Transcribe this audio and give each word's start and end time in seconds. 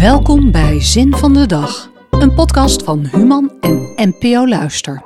Welkom 0.00 0.50
bij 0.50 0.80
Zin 0.80 1.16
van 1.16 1.32
de 1.32 1.46
Dag, 1.46 1.90
een 2.10 2.34
podcast 2.34 2.82
van 2.82 3.06
Human 3.06 3.52
en 3.60 3.92
NPO 3.96 4.48
Luister. 4.48 5.00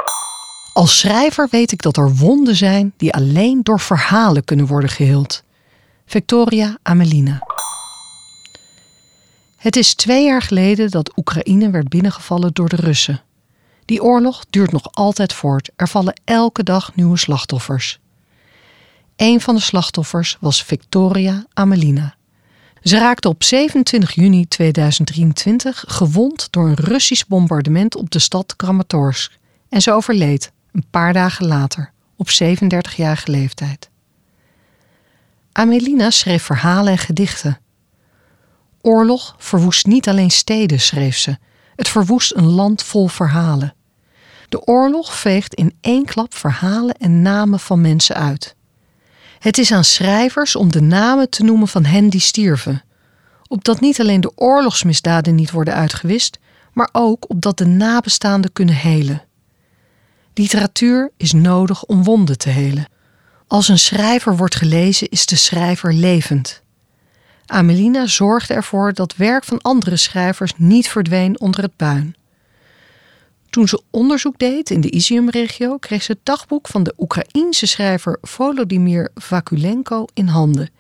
Als 0.73 0.99
schrijver 0.99 1.49
weet 1.51 1.73
ik 1.73 1.83
dat 1.83 1.97
er 1.97 2.15
wonden 2.17 2.57
zijn 2.57 2.93
die 2.97 3.13
alleen 3.13 3.63
door 3.63 3.81
verhalen 3.81 4.45
kunnen 4.45 4.67
worden 4.67 4.91
geheeld. 4.91 5.43
Victoria 6.07 6.79
Amelina. 6.83 7.47
Het 9.57 9.77
is 9.77 9.95
twee 9.95 10.25
jaar 10.25 10.43
geleden 10.43 10.91
dat 10.91 11.17
Oekraïne 11.17 11.71
werd 11.71 11.89
binnengevallen 11.89 12.53
door 12.53 12.69
de 12.69 12.77
Russen. 12.77 13.23
Die 13.85 14.03
oorlog 14.03 14.45
duurt 14.51 14.73
nog 14.73 14.93
altijd 14.93 15.33
voort. 15.33 15.71
Er 15.77 15.89
vallen 15.89 16.21
elke 16.25 16.63
dag 16.63 16.95
nieuwe 16.95 17.17
slachtoffers. 17.17 18.01
Een 19.17 19.41
van 19.41 19.55
de 19.55 19.61
slachtoffers 19.61 20.37
was 20.41 20.63
Victoria 20.63 21.47
Amelina. 21.53 22.15
Ze 22.85 22.99
raakte 22.99 23.29
op 23.29 23.43
27 23.43 24.15
juni 24.15 24.49
2023 24.49 25.85
gewond 25.87 26.49
door 26.51 26.69
een 26.69 26.75
Russisch 26.75 27.25
bombardement 27.27 27.97
op 27.97 28.11
de 28.11 28.19
stad 28.19 28.57
Kramatorsk 28.57 29.39
en 29.69 29.83
ze 29.83 29.93
overleed 29.93 30.53
een 30.73 30.85
paar 30.91 31.13
dagen 31.13 31.47
later 31.47 31.93
op 32.17 32.29
37-jarige 32.29 33.31
leeftijd. 33.31 33.91
Amelina 35.53 36.11
schreef 36.11 36.43
verhalen 36.43 36.93
en 36.93 36.99
gedichten. 36.99 37.59
Oorlog 38.81 39.35
verwoest 39.39 39.87
niet 39.87 40.09
alleen 40.09 40.31
steden, 40.31 40.81
schreef 40.81 41.17
ze. 41.17 41.39
Het 41.77 41.89
verwoest 41.89 42.35
een 42.35 42.51
land 42.51 42.83
vol 42.83 43.07
verhalen. 43.07 43.75
De 44.49 44.67
oorlog 44.67 45.19
veegt 45.19 45.55
in 45.55 45.77
één 45.81 46.05
klap 46.05 46.35
verhalen 46.35 46.95
en 46.95 47.23
namen 47.23 47.61
van 47.61 47.81
mensen 47.81 48.17
uit. 48.17 48.57
Het 49.45 49.59
is 49.59 49.73
aan 49.73 49.85
schrijvers 49.85 50.57
om 50.57 50.73
de 50.73 50.81
namen 50.81 51.31
te 51.31 51.45
noemen 51.45 51.69
van 51.69 51.85
hen 51.85 52.09
die 52.09 52.21
stierven, 52.21 52.83
opdat 53.47 53.81
niet 53.81 54.01
alleen 54.01 54.21
de 54.21 54.33
oorlogsmisdaden 54.35 55.35
niet 55.35 55.51
worden 55.51 55.75
uitgewist, 55.75 56.39
maar 56.73 56.89
ook 56.93 57.31
opdat 57.31 57.59
de 57.59 57.67
nabestaanden 57.67 58.53
kunnen 58.53 58.75
helen. 58.75 59.23
Literatuur 60.35 61.11
is 61.17 61.33
nodig 61.33 61.85
om 61.85 62.05
wonden 62.05 62.39
te 62.39 62.49
helen. 62.49 62.89
Als 63.47 63.69
een 63.69 63.79
schrijver 63.79 64.37
wordt 64.37 64.55
gelezen, 64.55 65.09
is 65.09 65.27
de 65.27 65.37
schrijver 65.37 65.93
levend. 65.93 66.63
Amelina 67.47 68.07
zorgde 68.07 68.55
ervoor 68.55 68.93
dat 68.93 69.17
werk 69.17 69.45
van 69.45 69.61
andere 69.63 69.97
schrijvers 69.97 70.53
niet 70.57 70.89
verdween 70.89 71.41
onder 71.41 71.63
het 71.63 71.77
puin. 71.77 72.17
Toen 73.55 73.69
ze 73.69 73.83
onderzoek 73.91 74.39
deed 74.39 74.71
in 74.71 74.81
de 74.81 74.91
Izium-regio, 74.91 75.77
kreeg 75.79 76.03
ze 76.03 76.13
het 76.13 76.21
dagboek 76.23 76.69
van 76.69 76.83
de 76.83 76.95
Oekraïense 76.99 77.67
schrijver 77.67 78.19
Volodymyr 78.23 79.11
Vakulenko 79.15 80.05
in 80.15 80.27
handen, 80.27 80.71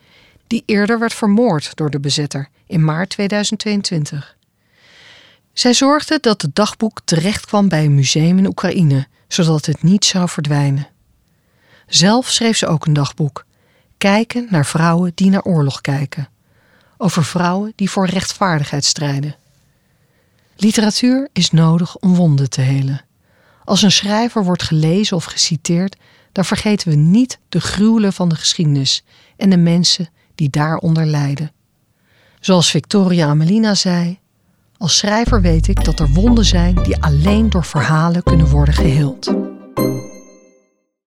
die 0.47 0.62
eerder 0.67 0.98
werd 0.98 1.14
vermoord 1.14 1.77
door 1.77 1.91
de 1.91 2.00
bezetter 2.00 2.48
in 2.67 2.84
maart 2.84 3.11
2022. 3.11 4.36
Zij 5.52 5.72
zorgde 5.75 6.19
dat 6.20 6.42
het 6.42 6.55
dagboek 6.55 7.00
terecht 7.05 7.47
kwam 7.47 7.69
bij 7.69 7.84
een 7.84 7.95
museum 7.95 8.39
in 8.39 8.47
Oekraïne, 8.47 9.06
zodat 9.28 9.67
het 9.67 9.83
niet 9.83 10.05
zou 10.05 10.28
verdwijnen. 10.28 10.89
Zelf 11.86 12.30
schreef 12.30 12.56
ze 12.56 12.67
ook 12.67 12.86
een 12.86 12.92
dagboek, 12.92 13.45
Kijken 13.98 14.47
naar 14.50 14.67
vrouwen 14.67 15.12
die 15.14 15.30
naar 15.30 15.42
oorlog 15.42 15.80
kijken, 15.80 16.28
over 16.97 17.25
vrouwen 17.25 17.72
die 17.77 17.91
voor 17.91 18.06
rechtvaardigheid 18.06 18.84
strijden. 18.84 19.36
Literatuur 20.57 21.29
is 21.33 21.51
nodig 21.51 21.97
om 21.97 22.15
wonden 22.15 22.51
te 22.51 22.61
helen. 22.61 23.05
Als 23.65 23.83
een 23.83 23.93
schrijver 23.93 24.45
wordt 24.45 24.63
gelezen 24.63 25.17
of 25.17 25.25
geciteerd, 25.25 25.97
dan 26.33 26.45
vergeten 26.45 26.89
we 26.89 26.95
niet 26.95 27.39
de 27.49 27.61
gruwelen 27.61 28.13
van 28.13 28.29
de 28.29 28.35
geschiedenis 28.35 29.05
en 29.37 29.51
de 29.51 29.57
mensen 29.57 30.09
die 30.35 30.51
daaronder 30.51 31.07
lijden. 31.07 31.53
Zoals 32.41 32.71
Victoria 32.71 33.29
Amelina 33.29 33.75
zei: 33.75 34.19
Als 34.77 34.97
schrijver 34.97 35.41
weet 35.41 35.69
ik 35.69 35.85
dat 35.85 36.01
er 36.01 36.09
wonden 36.09 36.45
zijn 36.45 36.83
die 36.83 37.03
alleen 37.03 37.51
door 37.51 37.65
verhalen 37.65 38.23
kunnen 38.23 38.47
worden 38.47 38.75
geheeld. 38.75 39.33